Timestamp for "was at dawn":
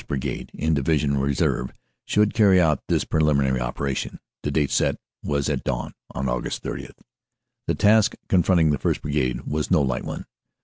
5.21-5.93